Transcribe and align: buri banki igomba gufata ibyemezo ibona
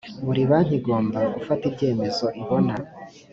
buri 0.25 0.43
banki 0.49 0.73
igomba 0.79 1.19
gufata 1.35 1.63
ibyemezo 1.69 2.25
ibona 2.41 2.73